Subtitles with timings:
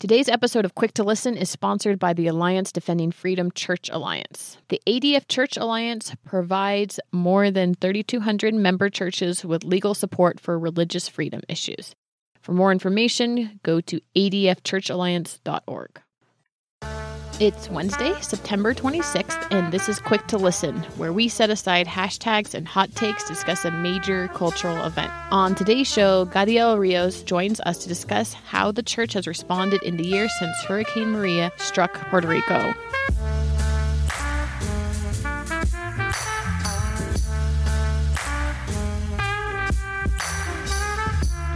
[0.00, 4.56] Today's episode of Quick to Listen is sponsored by the Alliance Defending Freedom Church Alliance.
[4.70, 11.06] The ADF Church Alliance provides more than 3,200 member churches with legal support for religious
[11.06, 11.94] freedom issues.
[12.40, 16.00] For more information, go to adfchurchalliance.org.
[17.40, 22.52] It's Wednesday, September 26th, and this is Quick to Listen, where we set aside hashtags
[22.52, 25.10] and hot takes to discuss a major cultural event.
[25.30, 29.96] On today's show, Gadiel Rios joins us to discuss how the church has responded in
[29.96, 32.74] the year since Hurricane Maria struck Puerto Rico.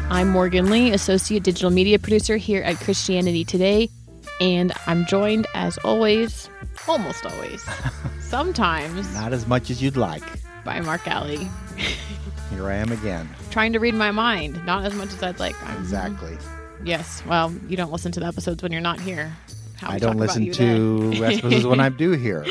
[0.08, 3.90] I'm Morgan Lee, Associate Digital Media Producer here at Christianity Today.
[4.40, 6.48] And I'm joined, as always,
[6.88, 7.64] almost always,
[8.20, 10.22] sometimes, Not as much as you'd like.
[10.64, 11.48] by Mark Galli.
[12.50, 13.28] Here I am again.
[13.50, 15.60] Trying to read my mind, not as much as I'd like.
[15.64, 16.36] I'm- Exactly.
[16.84, 17.22] Yes.
[17.26, 19.34] Well, you don't listen to the episodes when you're not here.
[19.76, 22.44] How I don't listen to episodes when I'm due here.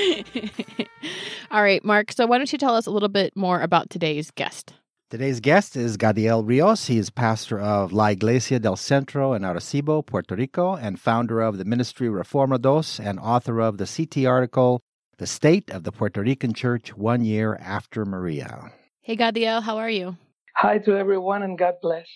[1.51, 2.11] All right, Mark.
[2.11, 4.73] So why don't you tell us a little bit more about today's guest?
[5.13, 6.87] Today's guest is Gadiel Rios.
[6.87, 11.59] He is pastor of La Iglesia del Centro in Arecibo, Puerto Rico, and founder of
[11.59, 14.81] the ministry ReformaDos and author of the CT article,
[15.19, 18.71] The State of the Puerto Rican Church One Year After Maria.
[19.01, 20.17] Hey, Gadiel, how are you?
[20.55, 22.07] Hi to everyone and God bless.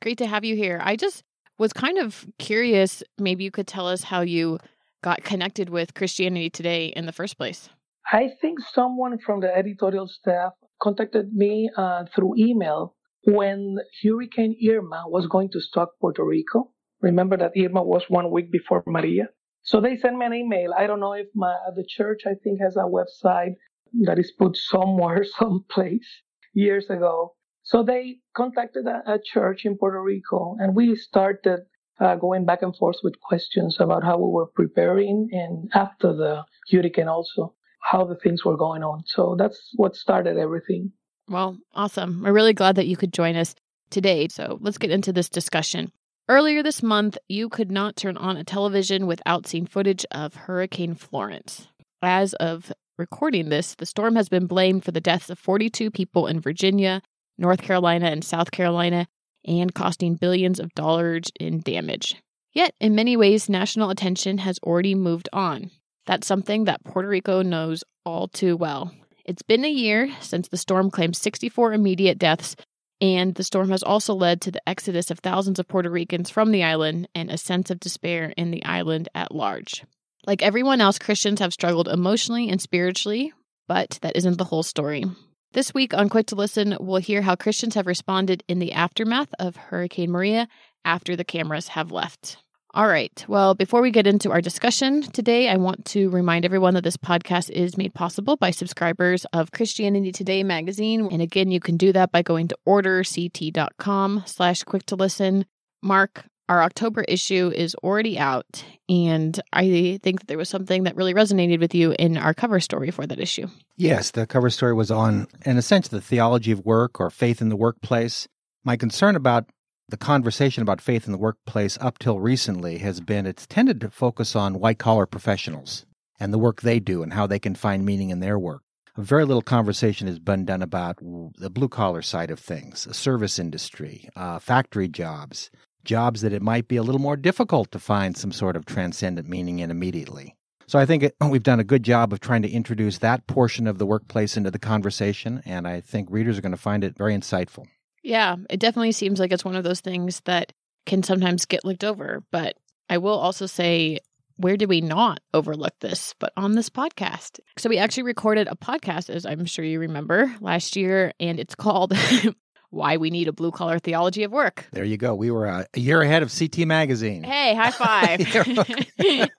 [0.00, 0.80] Great to have you here.
[0.82, 1.22] I just
[1.58, 3.02] was kind of curious.
[3.18, 4.58] Maybe you could tell us how you
[5.04, 7.68] got connected with Christianity Today in the first place.
[8.10, 15.04] I think someone from the editorial staff contacted me uh, through email when Hurricane Irma
[15.06, 16.72] was going to struck Puerto Rico.
[17.00, 19.28] Remember that Irma was one week before Maria.
[19.62, 20.72] So they sent me an email.
[20.76, 23.56] I don't know if my the church I think has a website
[24.04, 26.22] that is put somewhere, someplace
[26.54, 27.34] years ago.
[27.62, 31.66] So they contacted a, a church in Puerto Rico, and we started
[32.00, 36.44] uh, going back and forth with questions about how we were preparing and after the
[36.70, 39.02] hurricane also how the things were going on.
[39.06, 40.92] So that's what started everything.
[41.28, 42.22] Well, awesome.
[42.22, 43.54] We're really glad that you could join us
[43.90, 44.28] today.
[44.28, 45.92] So let's get into this discussion.
[46.28, 50.94] Earlier this month, you could not turn on a television without seeing footage of Hurricane
[50.94, 51.68] Florence.
[52.02, 56.26] As of recording this, the storm has been blamed for the deaths of 42 people
[56.26, 57.00] in Virginia,
[57.38, 59.06] North Carolina, and South Carolina,
[59.46, 62.16] and costing billions of dollars in damage.
[62.52, 65.70] Yet, in many ways, national attention has already moved on.
[66.08, 68.94] That's something that Puerto Rico knows all too well.
[69.26, 72.56] It's been a year since the storm claimed 64 immediate deaths,
[72.98, 76.50] and the storm has also led to the exodus of thousands of Puerto Ricans from
[76.50, 79.84] the island and a sense of despair in the island at large.
[80.26, 83.34] Like everyone else, Christians have struggled emotionally and spiritually,
[83.66, 85.04] but that isn't the whole story.
[85.52, 89.34] This week on Quick to Listen, we'll hear how Christians have responded in the aftermath
[89.38, 90.48] of Hurricane Maria
[90.86, 92.38] after the cameras have left.
[92.78, 93.24] All right.
[93.26, 96.96] Well, before we get into our discussion today, I want to remind everyone that this
[96.96, 101.08] podcast is made possible by subscribers of Christianity Today magazine.
[101.10, 105.44] And again, you can do that by going to orderct.com slash quick to listen.
[105.82, 110.94] Mark, our October issue is already out, and I think that there was something that
[110.94, 113.48] really resonated with you in our cover story for that issue.
[113.76, 117.42] Yes, the cover story was on, in a sense, the theology of work or faith
[117.42, 118.28] in the workplace.
[118.62, 119.46] My concern about
[119.88, 123.90] the conversation about faith in the workplace up till recently has been it's tended to
[123.90, 125.86] focus on white collar professionals
[126.20, 128.62] and the work they do and how they can find meaning in their work.
[128.98, 130.98] Very little conversation has been done about
[131.38, 135.50] the blue collar side of things, the service industry, uh, factory jobs,
[135.84, 139.28] jobs that it might be a little more difficult to find some sort of transcendent
[139.28, 140.36] meaning in immediately.
[140.66, 143.78] So I think we've done a good job of trying to introduce that portion of
[143.78, 147.14] the workplace into the conversation, and I think readers are going to find it very
[147.14, 147.66] insightful.
[148.02, 150.52] Yeah, it definitely seems like it's one of those things that
[150.86, 152.22] can sometimes get looked over.
[152.30, 152.56] But
[152.88, 153.98] I will also say,
[154.36, 156.14] where did we not overlook this?
[156.18, 157.40] But on this podcast.
[157.56, 161.54] So we actually recorded a podcast, as I'm sure you remember, last year, and it's
[161.54, 161.92] called
[162.70, 164.66] Why We Need a Blue Collar Theology of Work.
[164.72, 165.14] There you go.
[165.14, 167.24] We were uh, a year ahead of CT Magazine.
[167.24, 169.28] Hey, high five.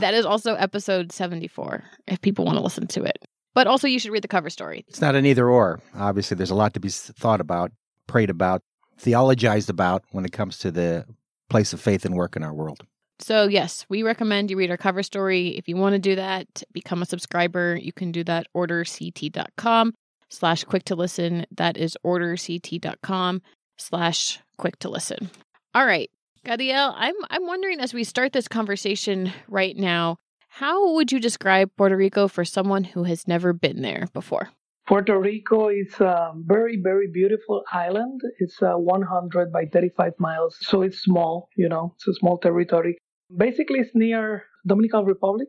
[0.00, 3.18] That is also episode 74, if people want to listen to it.
[3.54, 4.84] But also, you should read the cover story.
[4.88, 5.80] It's not an either or.
[5.94, 7.70] Obviously, there's a lot to be thought about,
[8.12, 8.62] prayed about,
[9.00, 11.06] theologized about when it comes to the
[11.48, 12.82] place of faith and work in our world.
[13.18, 15.56] So, yes, we recommend you read our cover story.
[15.56, 17.78] If you want to do that, become a subscriber.
[17.80, 19.94] You can do that orderct.com
[20.28, 21.46] slash quick to listen.
[21.56, 23.42] That is orderct.com
[23.78, 25.30] slash quick to listen.
[25.74, 26.10] All right.
[26.44, 30.18] Gadiel, I'm I'm wondering as we start this conversation right now,
[30.48, 34.50] how would you describe Puerto Rico for someone who has never been there before?
[34.86, 38.20] Puerto Rico is a very, very beautiful island.
[38.38, 42.98] It's uh, 100 by 35 miles, so it's small, you know, it's a small territory.
[43.36, 45.48] Basically, it's near Dominican Republic.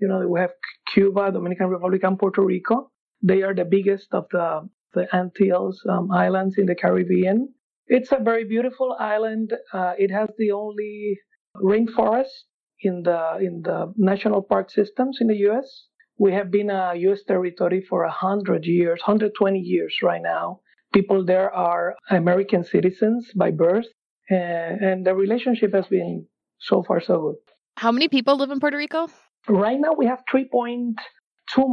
[0.00, 0.52] You know, we have
[0.92, 2.90] Cuba, Dominican Republic, and Puerto Rico.
[3.22, 7.54] They are the biggest of the, the Antilles um, islands in the Caribbean.
[7.86, 9.54] It's a very beautiful island.
[9.72, 11.18] Uh, it has the only
[11.56, 12.44] rainforest
[12.80, 15.86] in the in the national park systems in the U.S.
[16.18, 17.22] We have been a U.S.
[17.26, 20.60] territory for 100 years, 120 years right now.
[20.92, 23.86] People there are American citizens by birth,
[24.30, 26.26] and, and the relationship has been
[26.60, 27.36] so far so good.
[27.76, 29.08] How many people live in Puerto Rico?
[29.48, 30.94] Right now, we have 3.2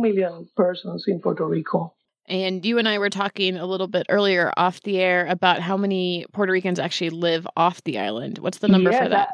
[0.01, 1.93] million persons in Puerto Rico.
[2.27, 5.77] And you and I were talking a little bit earlier off the air about how
[5.77, 8.39] many Puerto Ricans actually live off the island.
[8.39, 9.29] What's the number yeah, for that?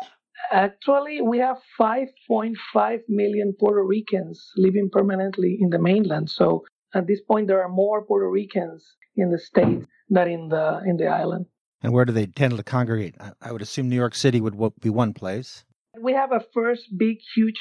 [0.51, 6.29] Actually, we have 5.5 million Puerto Ricans living permanently in the mainland.
[6.29, 6.63] So
[6.93, 8.85] at this point, there are more Puerto Ricans
[9.15, 11.47] in the state than in the in the island.
[11.83, 13.15] And where do they tend to congregate?
[13.41, 15.63] I would assume New York City would be one place.
[16.01, 17.59] We have a first big, huge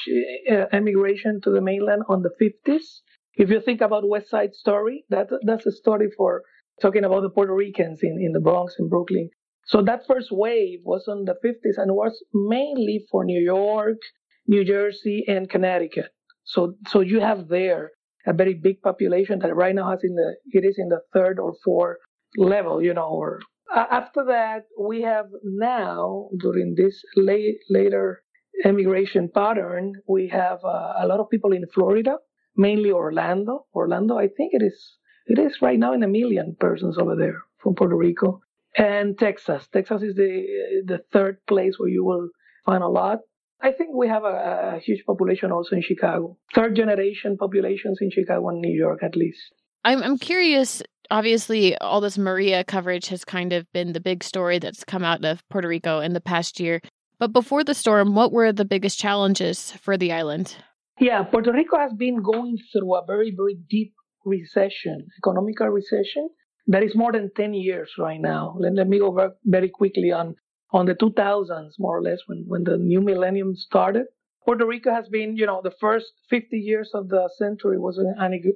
[0.51, 3.01] uh, emigration to the mainland on the 50s.
[3.35, 6.43] If you think about West Side Story, that that's a story for
[6.81, 9.31] talking about the Puerto Ricans in, in the Bronx and Brooklyn.
[9.67, 13.99] So that first wave was on the 50s and was mainly for New York,
[14.47, 16.11] New Jersey, and Connecticut.
[16.45, 17.91] So so you have there
[18.27, 21.41] a very big population that right now has in the it is in the third
[21.41, 21.99] or fourth
[22.37, 23.09] level, you know.
[23.09, 23.41] Or
[23.75, 28.23] after that, we have now during this late later
[28.65, 32.17] immigration pattern, we have uh, a lot of people in Florida,
[32.57, 33.67] mainly Orlando.
[33.75, 37.43] Orlando, I think it is it is right now in a million persons over there
[37.59, 38.43] from Puerto Rico
[38.77, 39.67] and Texas.
[39.73, 40.45] Texas is the
[40.87, 42.29] the third place where you will
[42.65, 43.21] find a lot.
[43.61, 46.37] I think we have a, a, huge population also in Chicago.
[46.55, 49.41] Third generation populations in Chicago and New York, at least.
[49.85, 50.83] I'm I'm curious.
[51.11, 55.25] Obviously, all this Maria coverage has kind of been the big story that's come out
[55.25, 56.81] of Puerto Rico in the past year.
[57.19, 60.57] But before the storm, what were the biggest challenges for the island?
[60.99, 63.95] Yeah, Puerto Rico has been going through a very, very deep
[64.25, 66.29] recession, economical recession
[66.67, 68.57] that is more than 10 years right now.
[68.59, 70.35] Let, let me go very quickly on,
[70.73, 74.07] on the 2000s, more or less, when, when the new millennium started.
[74.45, 78.15] Puerto Rico has been, you know, the first 50 years of the century was an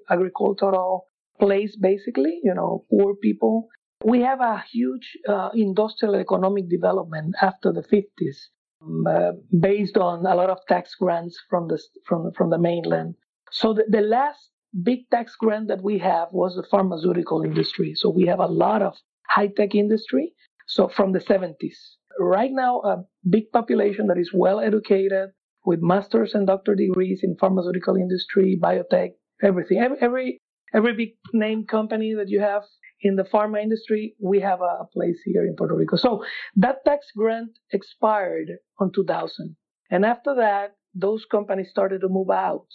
[0.08, 1.06] agricultural
[1.40, 3.66] place, basically, you know, poor people.
[4.04, 8.36] We have a huge uh, industrial economic development after the 50s,
[8.82, 13.16] um, uh, based on a lot of tax grants from the from from the mainland.
[13.50, 14.50] So the, the last
[14.82, 17.94] big tax grant that we have was the pharmaceutical industry.
[17.94, 18.94] So we have a lot of
[19.28, 20.32] high tech industry.
[20.66, 21.76] So from the 70s.
[22.18, 25.30] Right now, a big population that is well educated
[25.64, 29.10] with master's and doctor degrees in pharmaceutical industry, biotech,
[29.42, 29.78] everything.
[29.78, 30.38] Every, every,
[30.74, 32.62] every big name company that you have
[33.02, 35.96] in the pharma industry, we have a place here in Puerto Rico.
[35.96, 36.24] So
[36.56, 39.56] that tax grant expired on 2000.
[39.90, 42.66] And after that, those companies started to move out.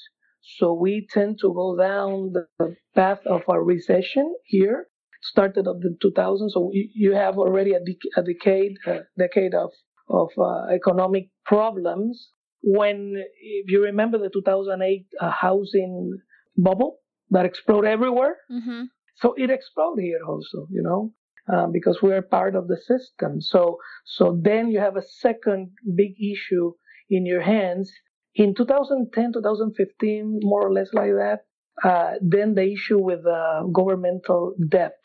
[0.57, 4.88] So we tend to go down the path of a recession here,
[5.21, 6.51] started of the 2000s.
[6.51, 7.80] So you have already a,
[8.18, 9.71] a decade, a decade of
[10.07, 12.29] of uh, economic problems.
[12.62, 16.17] When, if you remember the 2008 uh, housing
[16.58, 18.84] bubble that exploded everywhere, mm-hmm.
[19.17, 21.12] so it exploded here also, you know,
[21.51, 23.41] um, because we are part of the system.
[23.41, 26.74] So, so then you have a second big issue
[27.10, 27.91] in your hands
[28.36, 31.39] in 2010, 2015, more or less like that,
[31.84, 34.98] uh, then the issue with uh, governmental debt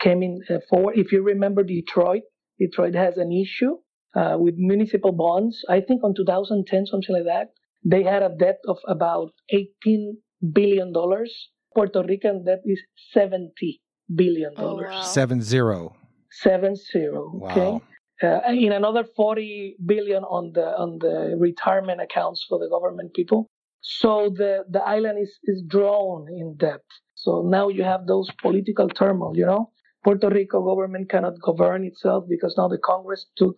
[0.00, 0.94] came in uh, forward.
[0.96, 2.22] If you remember Detroit,
[2.58, 3.76] Detroit has an issue
[4.14, 5.64] uh, with municipal bonds.
[5.68, 7.48] I think on 2010, something like that,
[7.84, 10.18] they had a debt of about 18
[10.52, 11.50] billion dollars.
[11.74, 12.80] Puerto Rican debt is
[13.12, 13.80] 70
[14.14, 14.90] billion dollars.
[14.90, 15.02] Oh, wow.
[15.02, 15.96] Seven zero.
[16.30, 17.32] Seven zero.
[17.44, 17.60] Okay.
[17.60, 17.82] Wow
[18.22, 23.48] uh, in another 40 billion on the on the retirement accounts for the government people.
[23.80, 26.84] So the the island is is drawn in debt.
[27.14, 29.36] So now you have those political turmoil.
[29.36, 29.70] You know,
[30.04, 33.56] Puerto Rico government cannot govern itself because now the Congress took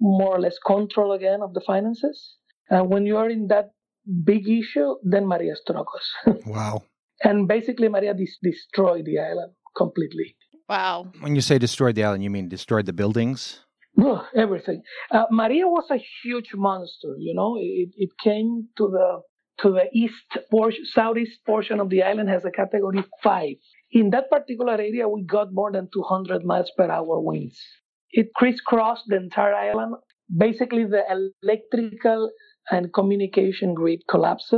[0.00, 2.36] more or less control again of the finances.
[2.70, 3.70] And when you are in that
[4.24, 6.36] big issue, then Maria struck us.
[6.46, 6.82] wow.
[7.24, 10.36] And basically, Maria dis- destroyed the island completely.
[10.68, 11.10] Wow.
[11.20, 13.60] When you say destroyed the island, you mean destroyed the buildings?
[14.36, 14.82] Everything.
[15.10, 17.14] Uh, Maria was a huge monster.
[17.18, 19.22] You know, it, it came to the
[19.62, 23.56] to the east portion, southeast portion of the island has a category five.
[23.90, 27.60] In that particular area, we got more than 200 miles per hour winds.
[28.10, 29.96] it crisscrossed the entire island.
[30.36, 31.02] Basically, the
[31.42, 32.30] electrical
[32.70, 34.54] and communication grid collapsed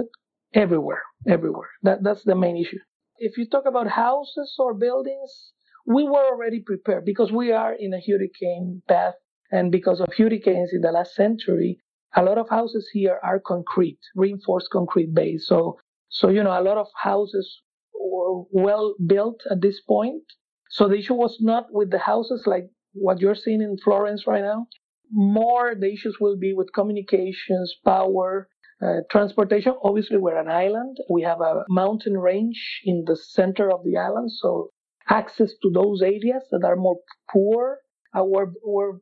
[0.55, 1.69] everywhere, everywhere.
[1.83, 2.79] That, that's the main issue.
[3.19, 5.53] If you talk about houses or buildings,
[5.87, 9.15] we were already prepared because we are in a hurricane path.
[9.51, 11.81] And because of hurricanes in the last century,
[12.17, 15.47] a lot of houses here are concrete, reinforced concrete base.
[15.47, 15.79] So,
[16.09, 17.61] so you know, a lot of houses
[17.95, 20.23] were well built at this point.
[20.71, 24.43] So the issue was not with the houses like what you're seeing in Florence right
[24.43, 24.67] now.
[25.13, 28.49] More the issues will be with communications, power,
[28.81, 29.75] uh, transportation.
[29.83, 30.97] Obviously, we're an island.
[31.11, 34.71] We have a mountain range in the center of the island, so
[35.09, 36.99] access to those areas that are more
[37.31, 37.79] poor
[38.17, 39.01] uh, were, were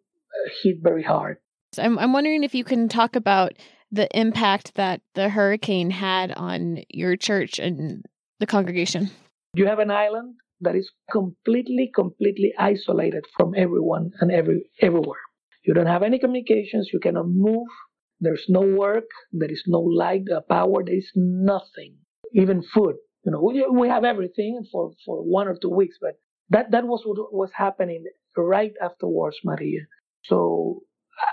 [0.62, 1.38] hit very hard.
[1.78, 3.52] I'm, I'm wondering if you can talk about
[3.90, 8.04] the impact that the hurricane had on your church and
[8.38, 9.10] the congregation.
[9.54, 15.20] You have an island that is completely, completely isolated from everyone and every everywhere.
[15.64, 16.90] You don't have any communications.
[16.92, 17.68] You cannot move.
[18.20, 19.04] There's no work.
[19.32, 20.82] There is no light, power.
[20.84, 21.96] There is nothing.
[22.32, 22.96] Even food.
[23.24, 26.18] You know, we, we have everything for, for one or two weeks, but
[26.50, 28.04] that, that was what was happening
[28.36, 29.80] right afterwards, Maria.
[30.28, 30.82] So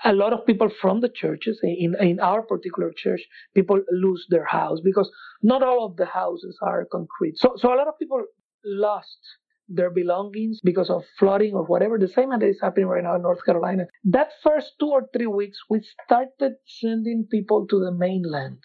[0.04, 3.22] a lot of people from the churches, in, in our particular church,
[3.54, 5.12] people lose their house because
[5.44, 7.38] not all of the houses are concrete.
[7.38, 8.24] So, so a lot of people
[8.64, 9.20] lost
[9.68, 11.98] their belongings because of flooding or whatever.
[11.98, 13.86] The same that is happening right now in North Carolina.
[14.04, 18.60] That first two or three weeks, we started sending people to the mainland.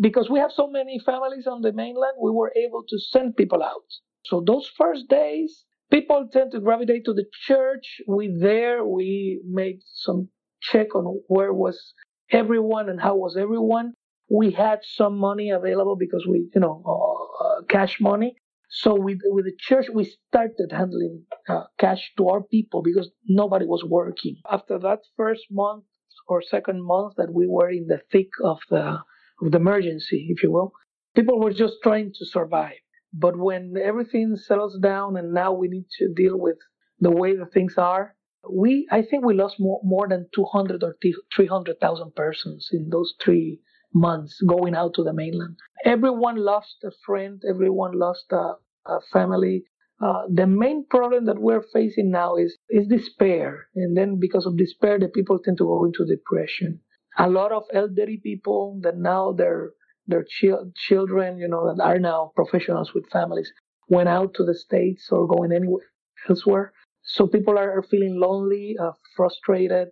[0.00, 3.62] Because we have so many families on the mainland, we were able to send people
[3.62, 3.86] out.
[4.24, 8.00] So those first days, people tend to gravitate to the church.
[8.06, 10.28] We there, we made some
[10.60, 11.94] check on where was
[12.30, 13.94] everyone and how was everyone.
[14.30, 18.36] We had some money available because we, you know, uh, uh, cash money.
[18.68, 23.64] So with with the church, we started handling uh, cash to our people because nobody
[23.64, 24.36] was working.
[24.50, 25.84] After that first month
[26.26, 28.98] or second month that we were in the thick of the
[29.40, 30.72] of the emergency, if you will,
[31.14, 32.80] people were just trying to survive.
[33.18, 36.58] But when everything settles down and now we need to deal with
[37.00, 38.14] the way the things are,
[38.50, 40.96] we I think we lost more more than 200 or
[41.34, 43.60] 300,000 persons in those three
[43.94, 45.56] months going out to the mainland.
[45.84, 49.64] Everyone lost a friend, everyone lost a, a family.
[49.98, 54.58] Uh, the main problem that we're facing now is is despair, and then because of
[54.58, 56.80] despair, the people tend to go into depression.
[57.16, 59.72] A lot of elderly people that now their
[60.06, 63.52] their chi- children, you know, that are now professionals with families,
[63.88, 65.86] went out to the states or going anywhere
[66.28, 66.72] elsewhere.
[67.02, 69.88] So people are feeling lonely, uh, frustrated.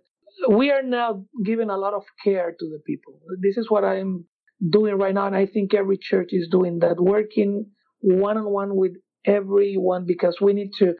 [0.49, 3.19] We are now giving a lot of care to the people.
[3.41, 4.25] This is what I'm
[4.69, 8.75] doing right now, and I think every church is doing that, working one on one
[8.75, 8.93] with
[9.25, 10.93] everyone because we need to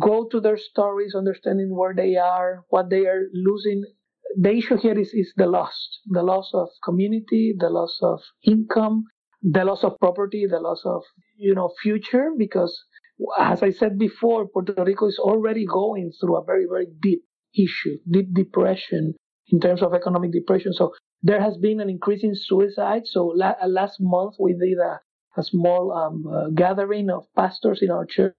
[0.00, 3.84] go to their stories, understanding where they are, what they are losing.
[4.38, 9.04] The issue here is, is the loss, the loss of community, the loss of income,
[9.42, 11.02] the loss of property, the loss of,
[11.36, 12.84] you know, future, because
[13.38, 17.22] as I said before, Puerto Rico is already going through a very, very deep
[17.54, 19.14] issue, deep depression
[19.48, 20.72] in terms of economic depression.
[20.72, 23.02] So there has been an increase in suicide.
[23.06, 25.00] So la- uh, last month we did a,
[25.36, 28.34] a small um, uh, gathering of pastors in our church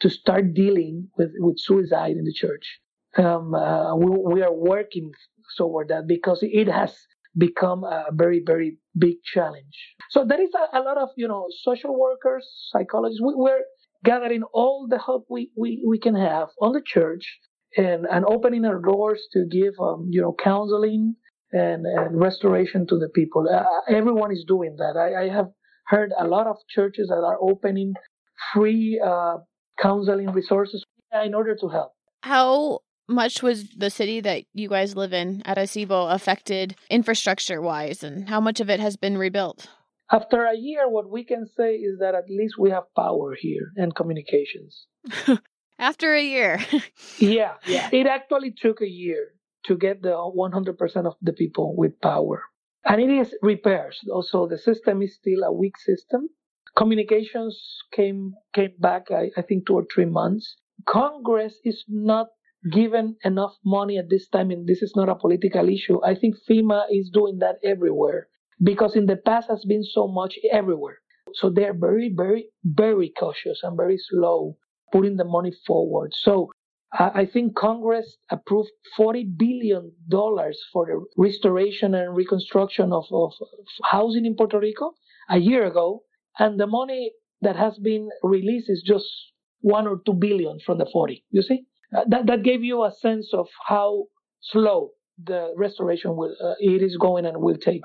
[0.00, 2.80] to start dealing with, with suicide in the church.
[3.18, 5.12] Um, uh, we, we are working
[5.56, 6.94] toward that because it has
[7.36, 9.94] become a very, very big challenge.
[10.10, 13.22] So there is a, a lot of, you know, social workers, psychologists.
[13.22, 13.64] We, we're
[14.04, 17.38] gathering all the help we, we, we can have on the church
[17.76, 21.14] and, and opening our doors to give um, you know counseling
[21.52, 23.46] and, and restoration to the people.
[23.48, 24.96] Uh, everyone is doing that.
[24.96, 25.48] I, I, have
[25.86, 27.94] heard a lot of churches that are opening
[28.52, 29.36] free uh,
[29.80, 30.84] counseling resources
[31.24, 31.92] in order to help.
[32.22, 38.28] How much was the city that you guys live in, Arecibo, affected infrastructure wise, and
[38.28, 39.68] how much of it has been rebuilt?
[40.10, 43.72] After a year, what we can say is that at least we have power here
[43.76, 44.86] and communications.
[45.78, 46.60] After a year.
[47.18, 47.90] yeah, yeah.
[47.92, 49.34] It actually took a year
[49.66, 52.44] to get the 100% of the people with power.
[52.84, 53.98] And it is repairs.
[54.12, 56.28] Also, the system is still a weak system.
[56.76, 57.58] Communications
[57.92, 60.56] came came back, I, I think, two or three months.
[60.86, 62.28] Congress is not
[62.72, 66.02] given enough money at this time, and this is not a political issue.
[66.04, 68.28] I think FEMA is doing that everywhere
[68.62, 70.98] because in the past has been so much everywhere.
[71.34, 74.56] So they're very, very, very cautious and very slow
[74.92, 76.12] putting the money forward.
[76.14, 76.50] So
[76.98, 83.32] I think Congress approved $40 billion for the restoration and reconstruction of, of
[83.90, 84.92] housing in Puerto Rico
[85.28, 86.04] a year ago.
[86.38, 89.06] And the money that has been released is just
[89.60, 91.66] one or two billion from the 40, you see?
[91.94, 94.04] Uh, that that gave you a sense of how
[94.40, 94.90] slow
[95.22, 97.84] the restoration will uh, it is going and will take.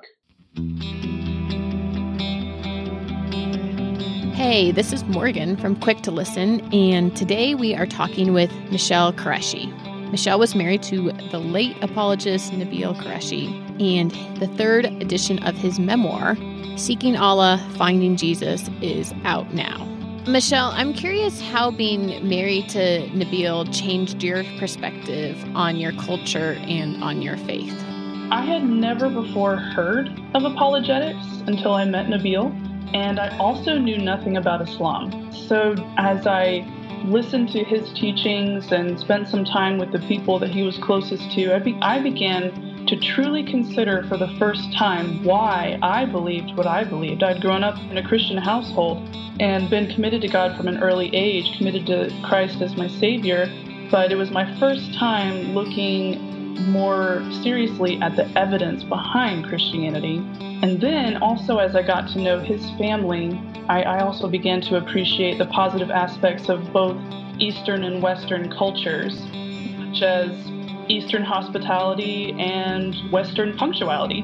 [4.34, 9.14] Hey, this is Morgan from Quick to Listen, and today we are talking with Michelle
[9.14, 9.72] Qureshi.
[10.10, 15.80] Michelle was married to the late apologist Nabeel Qureshi, and the third edition of his
[15.80, 16.36] memoir,
[16.76, 19.91] Seeking Allah, Finding Jesus, is out now.
[20.28, 27.04] Michelle, I'm curious how being married to Nabeel changed your perspective on your culture and
[27.04, 27.74] on your faith.
[28.30, 32.54] I had never before heard of apologetics until I met Nabeel,
[32.94, 35.34] and I also knew nothing about Islam.
[35.34, 36.68] So as I
[37.06, 41.32] listened to his teachings and spent some time with the people that he was closest
[41.32, 46.58] to, I, be- I began to truly consider for the first time why I believed
[46.58, 47.24] what I believed.
[47.24, 49.08] I'd grown up in a Christian household
[49.40, 53.48] and been committed to God from an early age, committed to Christ as my Savior,
[53.90, 56.32] but it was my first time looking
[56.72, 60.18] more seriously at the evidence behind Christianity.
[60.62, 64.78] And then also, as I got to know his family, I, I also began to
[64.78, 66.98] appreciate the positive aspects of both
[67.40, 70.32] Eastern and Western cultures, such as
[70.92, 74.24] Eastern hospitality and Western punctuality.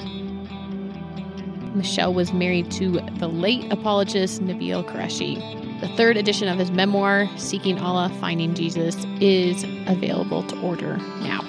[1.74, 5.40] Michelle was married to the late apologist Nabeel Qureshi.
[5.80, 11.42] The third edition of his memoir, Seeking Allah, Finding Jesus, is available to order now.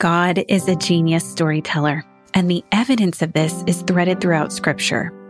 [0.00, 5.12] God is a genius storyteller, and the evidence of this is threaded throughout Scripture.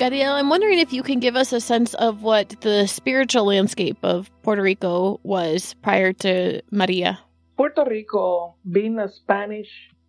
[0.00, 3.98] Gadiel, I'm wondering if you can give us a sense of what the spiritual landscape
[4.02, 7.20] of Puerto Rico was prior to Maria.
[7.58, 9.68] Puerto Rico, being a Spanish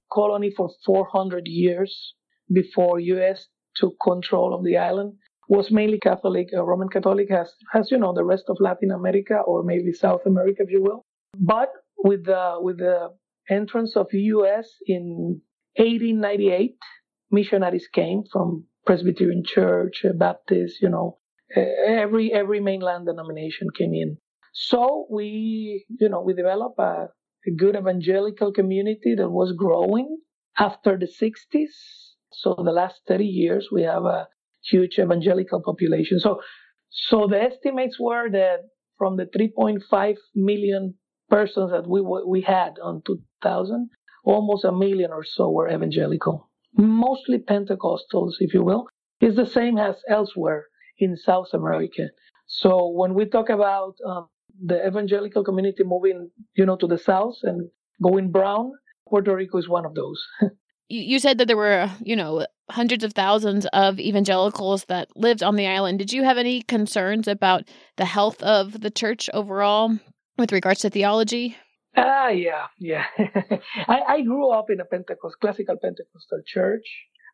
[0.10, 2.14] colony for 400 years
[2.54, 3.50] before U.S.
[3.76, 5.12] took control of the island,
[5.50, 9.42] was mainly Catholic, uh, Roman Catholic, as, as you know, the rest of Latin America
[9.46, 11.04] or maybe South America, if you will.
[11.38, 13.10] But with the, with the
[13.50, 14.70] entrance of U.S.
[14.88, 15.42] in
[15.76, 16.78] 1898,
[17.30, 21.18] missionaries came from Presbyterian Church, uh, Baptist, you know,
[21.56, 24.18] every every mainland denomination came in.
[24.54, 27.08] So we, you know, we developed a,
[27.48, 30.18] a good evangelical community that was growing
[30.58, 31.70] after the 60s.
[32.34, 34.28] So the last 30 years, we have a
[34.64, 36.20] huge evangelical population.
[36.20, 36.42] So,
[36.90, 38.60] so the estimates were that
[38.98, 40.96] from the 3.5 million
[41.30, 43.90] persons that we we had on 2000,
[44.24, 48.88] almost a million or so were evangelical, mostly Pentecostals, if you will.
[49.20, 50.66] is the same as elsewhere
[50.98, 52.10] in South America.
[52.48, 54.28] So when we talk about um,
[54.64, 57.70] the evangelical community moving, you know, to the south and
[58.02, 58.72] going brown,
[59.08, 60.26] Puerto Rico is one of those.
[60.90, 65.56] you said that there were, you know, hundreds of thousands of evangelicals that lived on
[65.56, 66.00] the island.
[66.00, 69.98] Did you have any concerns about the health of the church overall
[70.38, 71.58] with regards to theology?
[71.96, 73.06] Ah, yeah, yeah.
[73.88, 76.86] I, I grew up in a Pentecost, classical Pentecostal church.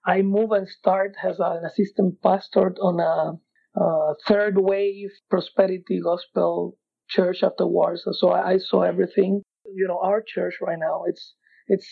[0.06, 6.78] I moved and started as an assistant pastor on a, a third wave prosperity gospel
[7.10, 8.04] church afterwards.
[8.13, 9.41] So I, I saw everything.
[9.65, 11.36] You know, our church right now, it's
[11.67, 11.89] it's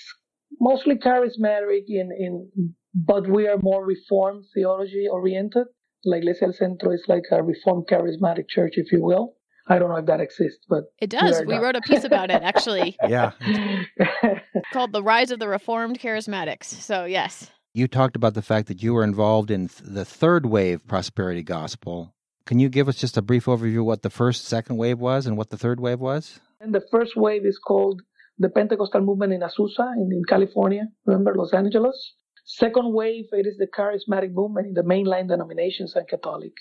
[0.60, 5.68] mostly charismatic in, in but we are more reformed theology oriented.
[6.06, 9.36] Like Les El Centro is like a reformed charismatic church, if you will.
[9.68, 11.40] I don't know if that exists, but it does.
[11.42, 12.96] We, we wrote a piece about it actually.
[13.08, 13.32] yeah.
[14.74, 16.66] called The Rise of the Reformed Charismatics.
[16.66, 17.50] So, yes.
[17.74, 22.14] You talked about the fact that you were involved in the third wave prosperity gospel.
[22.46, 25.26] Can you give us just a brief overview of what the first, second wave was
[25.26, 26.40] and what the third wave was?
[26.62, 28.02] And the first wave is called
[28.38, 32.14] the Pentecostal movement in Azusa, in, in California, remember Los Angeles.
[32.46, 36.54] Second wave, it is the charismatic movement in the mainline denominations and Catholic.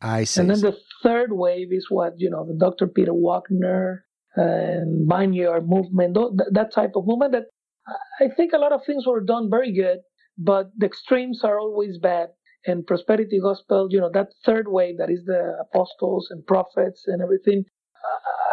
[0.00, 0.40] I see.
[0.40, 2.86] And then the third wave is what, you know, the Dr.
[2.86, 4.04] Peter Wagner
[4.36, 6.16] and Vineyard movement,
[6.52, 7.46] that type of movement that
[8.20, 9.98] I think a lot of things were done very good,
[10.38, 12.28] but the extremes are always bad.
[12.66, 17.22] And prosperity gospel, you know, that third wave that is the apostles and prophets and
[17.22, 17.64] everything,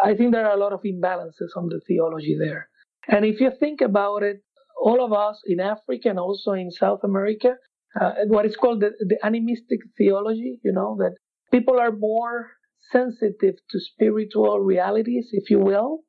[0.02, 2.68] I think there are a lot of imbalances on the theology there.
[3.06, 4.42] And if you think about it,
[4.80, 7.56] all of us in Africa and also in South America,
[8.00, 11.14] uh, what is called the, the animistic theology, you know, that
[11.50, 12.52] people are more
[12.90, 16.00] sensitive to spiritual realities, if you will,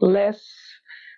[0.00, 0.44] less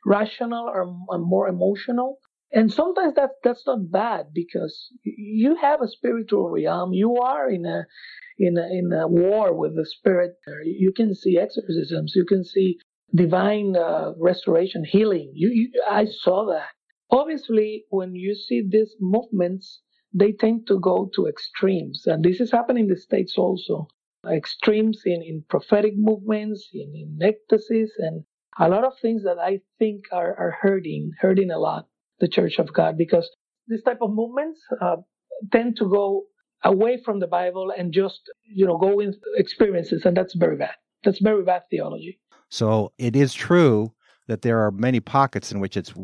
[0.07, 2.19] rational or, or more emotional.
[2.51, 6.95] And sometimes that that's not bad because you have a spiritual realm.
[6.95, 7.85] You are in a
[8.39, 10.37] in a, in a war with the spirit.
[10.65, 12.13] You can see exorcisms.
[12.15, 12.79] You can see
[13.15, 15.33] divine uh, restoration, healing.
[15.35, 16.69] You, you, I saw that.
[17.11, 19.81] Obviously, when you see these movements,
[20.13, 23.89] they tend to go to extremes, and this is happening in the states also.
[24.29, 28.25] Extremes in, in prophetic movements, in, in ecstasies, and
[28.59, 31.87] a lot of things that I think are, are hurting, hurting a lot
[32.21, 33.31] the Church of God because
[33.69, 34.97] this type of movements uh,
[35.53, 36.25] tend to go
[36.65, 40.75] away from the Bible and just you know go in experiences, and that's very bad.
[41.05, 42.19] That's very bad theology.
[42.49, 43.93] So it is true
[44.27, 45.95] that there are many pockets in which it's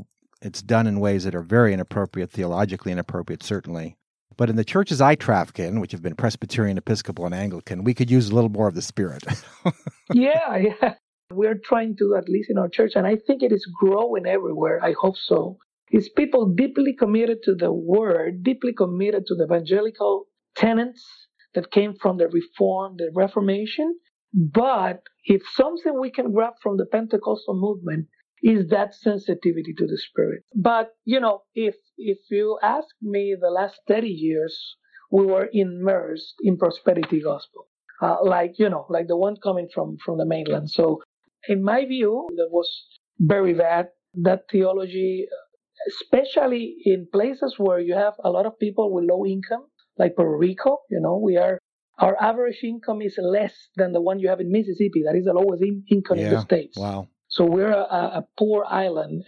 [0.45, 3.97] it's done in ways that are very inappropriate, theologically inappropriate, certainly.
[4.37, 7.95] But in the churches I traffic in, which have been Presbyterian, Episcopal, and Anglican, we
[7.95, 9.25] could use a little more of the Spirit.
[10.13, 10.95] yeah, yeah.
[11.33, 14.85] We're trying to, at least in our church, and I think it is growing everywhere.
[14.85, 15.59] I hope so.
[15.91, 20.27] Is people deeply committed to the Word, deeply committed to the evangelical
[20.57, 21.03] tenets
[21.55, 23.97] that came from the Reform, the Reformation.
[24.33, 28.09] But if something we can grab from the Pentecostal movement
[28.45, 30.45] is that sensitivity to the Spirit.
[30.55, 34.77] But you know, if if you ask me, the last 30 years
[35.11, 37.69] we were immersed in prosperity gospel,
[38.03, 40.71] uh, like you know, like the one coming from from the mainland.
[40.71, 41.01] So,
[41.49, 42.69] in my view, that was
[43.19, 43.89] very bad.
[44.13, 45.27] That theology,
[45.89, 49.65] especially in places where you have a lot of people with low income,
[49.99, 50.79] like Puerto Rico.
[50.91, 51.59] You know, we are
[51.99, 55.03] our average income is less than the one you have in Mississippi.
[55.07, 56.27] That is the lowest in- income yeah.
[56.27, 56.77] in the states.
[56.77, 57.09] Wow.
[57.35, 59.25] So we're a, a poor island.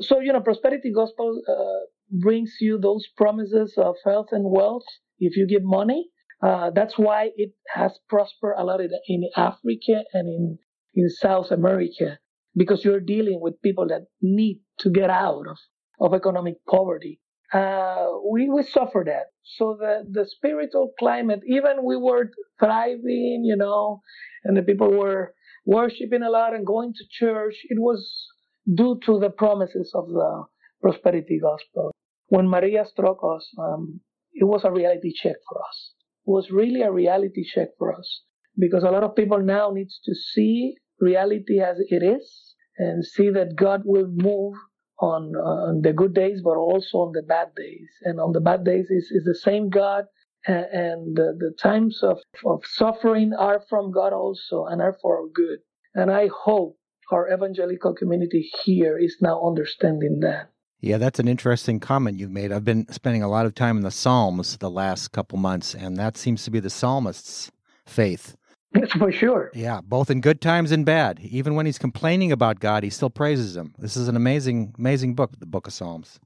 [0.00, 1.80] So you know, prosperity gospel uh,
[2.10, 6.10] brings you those promises of health and wealth if you give money.
[6.42, 10.58] Uh, that's why it has prospered a lot in, in Africa and in
[10.94, 12.18] in South America
[12.54, 15.58] because you're dealing with people that need to get out of,
[16.00, 17.20] of economic poverty
[17.52, 19.26] uh, we, we suffer that.
[19.56, 22.30] So the, the spiritual climate, even we were
[22.60, 24.00] thriving, you know,
[24.44, 28.28] and the people were worshiping a lot and going to church, it was
[28.74, 30.44] due to the promises of the
[30.82, 31.92] prosperity gospel.
[32.28, 34.00] When Maria struck us, um,
[34.32, 35.92] it was a reality check for us.
[36.26, 38.22] It was really a reality check for us
[38.58, 43.30] because a lot of people now needs to see reality as it is and see
[43.30, 44.54] that God will move
[45.00, 47.88] on, uh, on the good days, but also on the bad days.
[48.02, 50.04] And on the bad days is, is the same God,
[50.46, 55.28] and, the, the times of, of suffering are from God also and are for our
[55.28, 55.58] good.
[55.94, 56.76] And I hope
[57.10, 60.50] our evangelical community here is now understanding that.
[60.80, 62.52] Yeah, that's an interesting comment you've made.
[62.52, 65.96] I've been spending a lot of time in the Psalms the last couple months, and
[65.96, 67.50] that seems to be the psalmist's
[67.84, 68.36] faith.
[68.74, 69.50] Yes, for sure.
[69.54, 71.18] Yeah, both in good times and bad.
[71.20, 73.74] Even when he's complaining about God, he still praises him.
[73.78, 76.20] This is an amazing, amazing book, the Book of Psalms.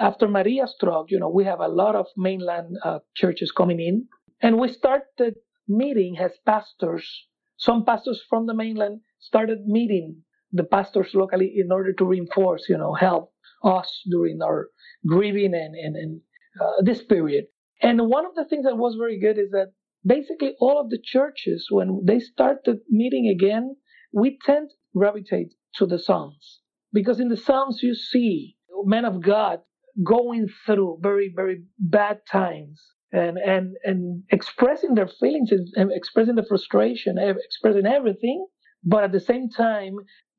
[0.00, 4.06] After Maria struck, you know, we have a lot of mainland uh, churches coming in,
[4.40, 5.34] and we started
[5.66, 7.26] meeting as pastors.
[7.56, 12.78] Some pastors from the mainland started meeting the pastors locally in order to reinforce, you
[12.78, 13.32] know, help
[13.64, 14.68] us during our
[15.06, 16.20] grieving and and, and
[16.60, 17.46] uh, this period.
[17.82, 19.72] And one of the things that was very good is that
[20.04, 23.76] basically all of the churches, when they started meeting again,
[24.12, 26.60] we tend to gravitate to the Psalms.
[26.92, 29.60] Because in the Psalms, you see men of God
[30.02, 32.82] going through very, very bad times
[33.12, 38.46] and, and, and expressing their feelings and expressing the frustration, expressing everything.
[38.84, 39.96] But at the same time,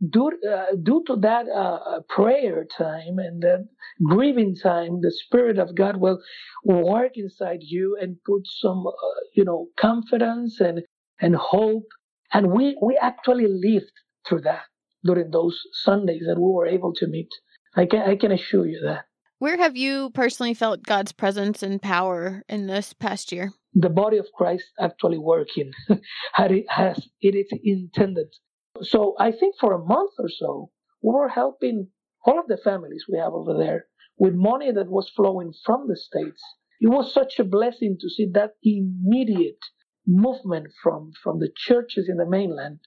[0.09, 3.67] due, uh, due to that uh, prayer time and that
[4.03, 6.21] grieving time, the Spirit of God will
[6.63, 8.91] work inside you and put some, uh,
[9.35, 10.81] you know, confidence and,
[11.19, 11.87] and hope.
[12.31, 13.91] And we, we actually lived
[14.27, 14.63] through that
[15.03, 17.29] during those Sundays that we were able to meet.
[17.75, 19.05] I can, I can assure you that.
[19.39, 23.51] Where have you personally felt God's presence and power in this past year?
[23.73, 25.71] The body of Christ actually working
[26.37, 28.27] as it is intended
[28.81, 30.71] so I think for a month or so,
[31.01, 31.89] we were helping
[32.25, 35.97] all of the families we have over there with money that was flowing from the
[35.97, 36.41] States.
[36.79, 39.59] It was such a blessing to see that immediate
[40.07, 42.79] movement from, from the churches in the mainland.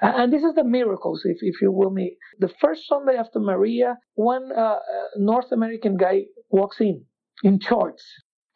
[0.00, 2.16] And this is the miracles, if, if you will me.
[2.38, 4.78] The first Sunday after Maria, one uh, uh
[5.16, 7.04] North American guy walks in
[7.42, 8.04] in shorts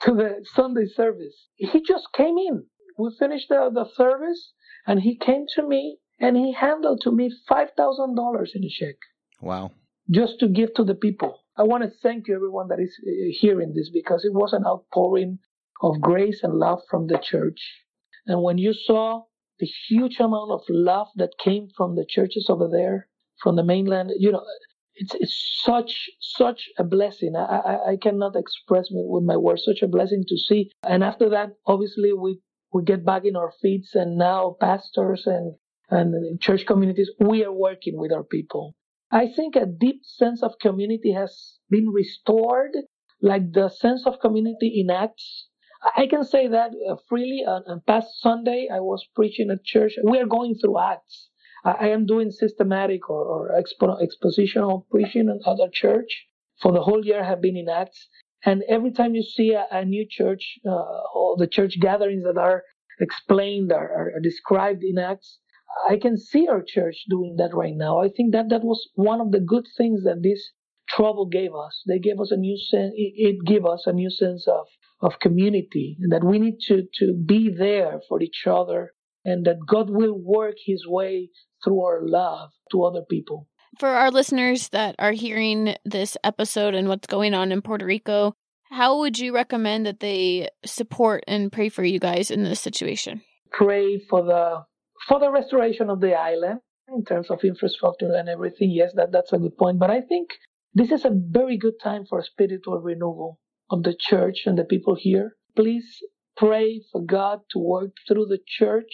[0.02, 1.48] to the Sunday service.
[1.56, 2.64] He just came in.
[2.98, 4.52] We finished the, the service
[4.86, 8.96] and he came to me and he handed to me $5,000 in a check.
[9.40, 9.72] Wow.
[10.10, 11.40] Just to give to the people.
[11.56, 14.64] I want to thank you, everyone that is uh, hearing this, because it was an
[14.66, 15.38] outpouring
[15.82, 17.60] of grace and love from the church.
[18.26, 19.24] And when you saw
[19.62, 23.08] the huge amount of love that came from the churches over there,
[23.42, 24.44] from the mainland, you know,
[24.96, 27.34] it's, it's such such a blessing.
[27.36, 30.70] I, I, I cannot express with my words such a blessing to see.
[30.82, 32.40] And after that, obviously, we
[32.72, 35.54] we get back in our feet, and now pastors and
[35.90, 38.74] and church communities, we are working with our people.
[39.12, 42.72] I think a deep sense of community has been restored,
[43.20, 45.48] like the sense of community in Acts.
[45.96, 47.44] I can say that uh, freely.
[47.46, 49.94] On, on past Sunday, I was preaching at church.
[50.04, 51.28] We are going through Acts.
[51.64, 56.26] I, am doing systematic or, or expo- expositional preaching at other church
[56.60, 57.22] for the whole year.
[57.22, 58.08] I have been in Acts,
[58.44, 62.38] and every time you see a, a new church uh, or the church gatherings that
[62.38, 62.64] are
[63.00, 65.38] explained or described in Acts,
[65.88, 68.00] I can see our church doing that right now.
[68.00, 70.50] I think that that was one of the good things that this
[70.88, 71.82] trouble gave us.
[71.86, 72.92] They gave us a new sense.
[72.96, 74.66] It, it gave us a new sense of
[75.02, 78.92] of community, and that we need to to be there for each other,
[79.24, 81.30] and that God will work His way
[81.62, 83.48] through our love to other people.
[83.78, 88.34] For our listeners that are hearing this episode and what's going on in Puerto Rico,
[88.70, 93.22] how would you recommend that they support and pray for you guys in this situation?
[93.50, 94.64] Pray for the
[95.08, 98.70] for the restoration of the island in terms of infrastructure and everything.
[98.70, 99.78] Yes, that, that's a good point.
[99.78, 100.28] But I think
[100.74, 103.38] this is a very good time for spiritual renewal
[103.72, 105.36] of the church and the people here.
[105.56, 105.88] Please
[106.36, 108.92] pray for God to work through the church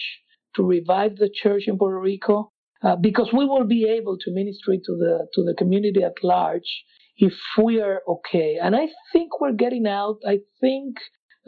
[0.55, 2.51] to revive the church in Puerto Rico
[2.83, 6.69] uh, because we will be able to minister to the to the community at large
[7.17, 8.57] if we are okay.
[8.61, 10.17] And I think we're getting out.
[10.25, 10.97] I think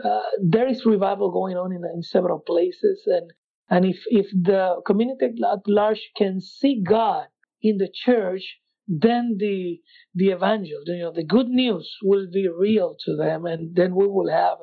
[0.04, 3.32] uh, there is revival going on in, in several places, and
[3.70, 7.28] and if, if the community at large can see God
[7.62, 8.58] in the church,
[9.00, 9.80] then the
[10.16, 14.06] the evangel, you know, the good news will be real to them, and then we
[14.06, 14.58] will have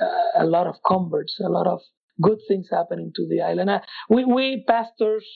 [0.00, 1.80] a, a lot of converts, a lot of
[2.22, 3.68] good things happening to the island.
[3.68, 5.26] Uh, we, we pastors,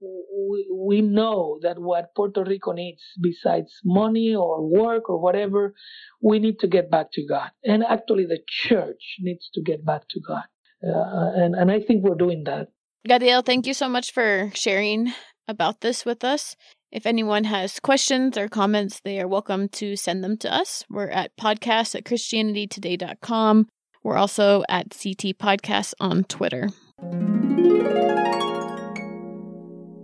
[0.00, 5.74] we, we know that what Puerto Rico needs, besides money or work or whatever,
[6.22, 7.50] we need to get back to God.
[7.64, 10.44] And actually, the church needs to get back to God.
[10.82, 12.68] Uh, and, and I think we're doing that.
[13.06, 15.12] Gadiel, thank you so much for sharing
[15.46, 16.56] about this with us.
[16.92, 20.84] If anyone has questions or comments, they are welcome to send them to us.
[20.90, 23.68] We're at podcast at christianitytoday.com.
[24.02, 26.68] We're also at CT Podcasts on Twitter.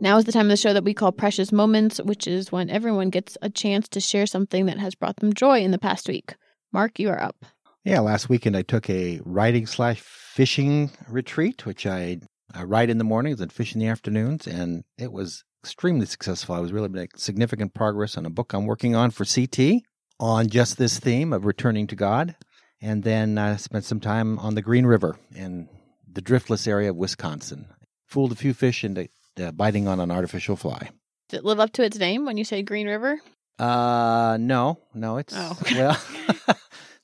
[0.00, 2.70] Now is the time of the show that we call Precious Moments, which is when
[2.70, 6.08] everyone gets a chance to share something that has brought them joy in the past
[6.08, 6.36] week.
[6.72, 7.44] Mark, you are up.
[7.84, 12.20] Yeah, last weekend I took a writing slash fishing retreat, which I,
[12.54, 16.54] I write in the mornings and fish in the afternoons, and it was extremely successful.
[16.54, 19.82] I was really making significant progress on a book I'm working on for CT
[20.20, 22.36] on just this theme of returning to God.
[22.80, 25.68] And then I spent some time on the Green River in
[26.10, 27.66] the driftless area of Wisconsin.
[28.06, 29.08] Fooled a few fish into
[29.40, 30.90] uh, biting on an artificial fly.
[31.28, 33.20] Does it live up to its name when you say Green River?
[33.58, 35.58] Uh, no, no, it's oh.
[35.72, 36.00] well.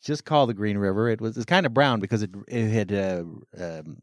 [0.03, 1.09] just called the Green River.
[1.09, 3.25] It was, it's kind of brown because it it had uh,
[3.59, 3.97] um,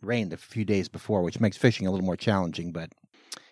[0.00, 2.72] rained a few days before, which makes fishing a little more challenging.
[2.72, 2.90] But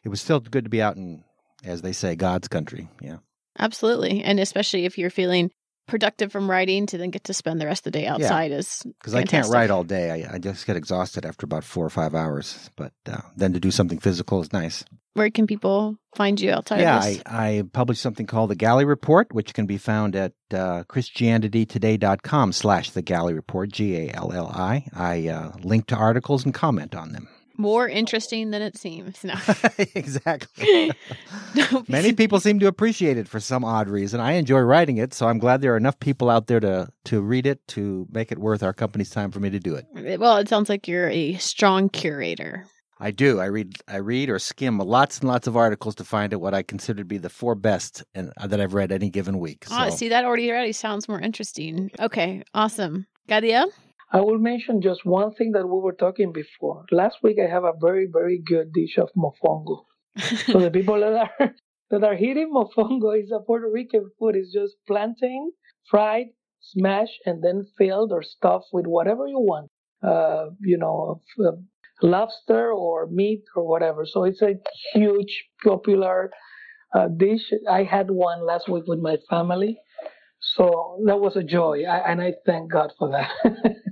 [0.04, 1.24] it was still good to be out in,
[1.64, 2.88] as they say, God's country.
[3.00, 3.18] Yeah,
[3.58, 5.50] absolutely, and especially if you're feeling
[5.86, 8.58] productive from writing to then get to spend the rest of the day outside yeah.
[8.58, 10.10] is because I can't write all day.
[10.10, 12.70] I, I, just get exhausted after about four or five hours.
[12.76, 14.84] But uh, then to do something physical is nice.
[15.12, 19.32] Where can people find you outside yeah, I, I published something called the Galli Report,
[19.32, 24.88] which can be found at uh, christianitytoday.com slash the Galli Report, G-A-L-L-I.
[24.92, 29.22] I uh, link to articles and comment on them more interesting than it seems.
[29.24, 29.34] No.
[29.94, 30.92] exactly.
[31.88, 34.20] Many people seem to appreciate it for some odd reason.
[34.20, 37.20] I enjoy writing it, so I'm glad there are enough people out there to to
[37.20, 39.86] read it to make it worth our company's time for me to do it.
[40.18, 42.64] Well, it sounds like you're a strong curator.
[43.00, 43.40] I do.
[43.40, 46.54] I read I read or skim lots and lots of articles to find out what
[46.54, 49.66] I consider to be the four best and uh, that I've read any given week.
[49.66, 49.76] So.
[49.78, 51.90] Oh, see that already already sounds more interesting.
[52.00, 53.06] Okay, awesome.
[53.28, 53.70] Gadiel?
[54.14, 56.84] I will mention just one thing that we were talking before.
[56.92, 59.86] Last week I have a very, very good dish of mofongo.
[60.46, 61.54] so the people that are
[61.90, 64.36] that are eating mofongo is a Puerto Rican food.
[64.36, 65.50] It's just plantain,
[65.90, 66.26] fried,
[66.60, 69.68] smashed, and then filled or stuffed with whatever you want.
[70.00, 71.20] Uh, you know,
[72.00, 74.06] lobster or meat or whatever.
[74.06, 74.54] So it's a
[74.92, 76.30] huge, popular
[76.94, 77.50] uh, dish.
[77.68, 79.80] I had one last week with my family.
[80.38, 83.30] So that was a joy, I, and I thank God for that.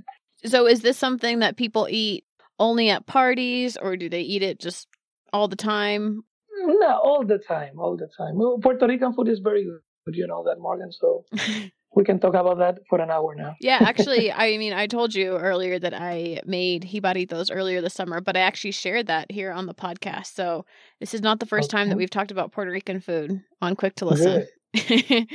[0.45, 2.25] so, is this something that people eat
[2.59, 4.87] only at parties, or do they eat it just
[5.31, 6.23] all the time?
[6.63, 8.37] Mm, no, all the time, all the time.
[8.37, 10.15] Well, Puerto Rican food is very good.
[10.15, 10.91] You know that, Morgan.
[10.91, 11.25] So
[11.95, 13.55] we can talk about that for an hour now.
[13.61, 18.21] yeah, actually, I mean, I told you earlier that I made jibaritos earlier this summer,
[18.21, 20.33] but I actually shared that here on the podcast.
[20.33, 20.65] So
[20.99, 21.79] this is not the first okay.
[21.79, 24.47] time that we've talked about Puerto Rican food on Quick to Listen.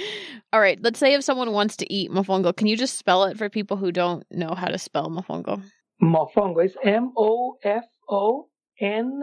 [0.52, 3.38] All right, let's say if someone wants to eat mofongo, can you just spell it
[3.38, 5.62] for people who don't know how to spell mofongo?
[6.02, 8.48] Mofongo is M O F O
[8.80, 9.22] N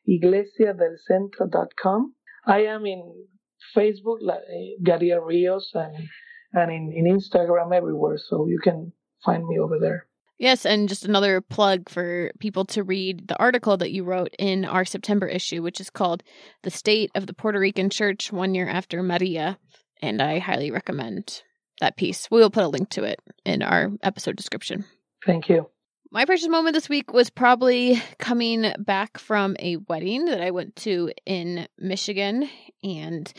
[0.09, 2.15] iglesiadelcentro.com.
[2.47, 3.27] I am in
[3.75, 4.77] Facebook, like eh,
[5.19, 6.09] Rios, and
[6.53, 8.93] and in, in Instagram everywhere, so you can
[9.25, 10.07] find me over there.
[10.39, 14.65] Yes, and just another plug for people to read the article that you wrote in
[14.65, 16.25] our September issue, which is called
[16.63, 19.59] The State of the Puerto Rican Church One Year After Maria.
[20.03, 21.43] And I highly recommend
[21.81, 22.29] that piece.
[22.31, 24.85] We will put a link to it in our episode description.
[25.25, 25.69] Thank you.
[26.11, 30.77] My precious moment this week was probably coming back from a wedding that I went
[30.77, 32.49] to in Michigan.
[32.85, 33.33] And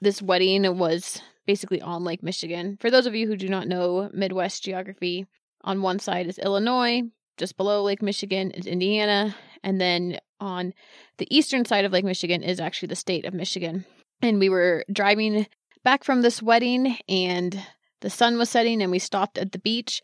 [0.00, 2.78] this wedding was basically on Lake Michigan.
[2.80, 5.26] For those of you who do not know Midwest geography,
[5.62, 7.02] on one side is Illinois,
[7.36, 10.72] just below Lake Michigan is Indiana, and then on
[11.18, 13.84] the eastern side of Lake Michigan is actually the state of Michigan.
[14.22, 15.46] And we were driving
[15.84, 17.60] back from this wedding and
[18.00, 20.02] the sun was setting and we stopped at the beach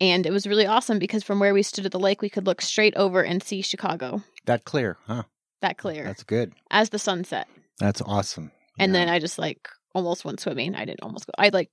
[0.00, 2.46] and it was really awesome because from where we stood at the lake we could
[2.46, 4.22] look straight over and see Chicago.
[4.44, 5.24] That clear, huh?
[5.62, 6.04] That clear.
[6.04, 6.52] That's good.
[6.70, 7.48] As the sun set.
[7.78, 8.52] That's awesome.
[8.78, 9.00] And yeah.
[9.00, 10.74] then I just like almost went swimming.
[10.74, 11.32] I didn't almost go.
[11.38, 11.70] I like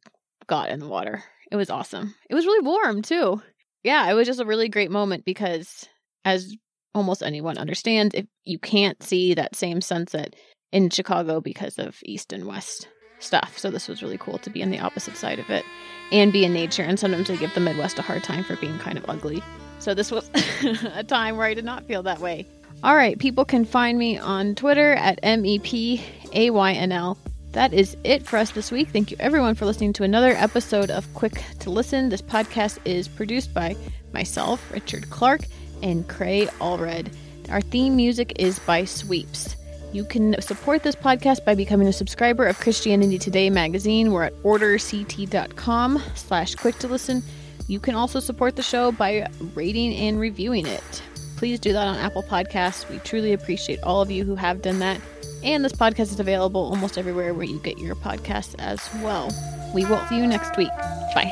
[0.48, 1.24] got in the water.
[1.52, 2.16] It was awesome.
[2.30, 3.42] It was really warm too.
[3.84, 5.88] Yeah, it was just a really great moment because
[6.24, 6.56] as
[6.96, 10.36] almost anyone understands, if you can't see that same sunset
[10.72, 12.88] in Chicago because of east and west
[13.24, 13.58] stuff.
[13.58, 15.66] So this was really cool to be on the opposite side of it
[16.12, 16.84] and be in nature.
[16.84, 19.42] And sometimes I give the Midwest a hard time for being kind of ugly.
[19.80, 20.30] So this was
[20.94, 22.46] a time where I did not feel that way.
[22.84, 26.92] All right, people can find me on Twitter at M E P A Y N
[26.92, 27.18] L
[27.54, 28.90] that is it for us this week.
[28.90, 32.10] Thank you everyone for listening to another episode of Quick to Listen.
[32.10, 33.76] This podcast is produced by
[34.12, 35.42] myself, Richard Clark,
[35.84, 37.14] and Cray Allred.
[37.50, 39.56] Our theme music is by Sweeps.
[39.94, 44.12] You can support this podcast by becoming a subscriber of Christianity Today magazine.
[44.12, 47.22] We're at orderct.com slash quick to listen.
[47.68, 51.04] You can also support the show by rating and reviewing it.
[51.38, 52.90] Please do that on Apple Podcasts.
[52.90, 55.00] We truly appreciate all of you who have done that.
[55.44, 59.30] And this podcast is available almost everywhere where you get your podcasts as well.
[59.76, 60.70] We will see you next week.
[61.14, 61.32] Bye.